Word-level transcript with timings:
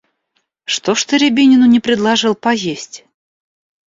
Что 0.65 0.95
ж 0.95 1.03
ты 1.05 1.17
Рябинину 1.19 1.67
не 1.67 1.79
предложил 1.79 2.33
поесть? 2.33 3.05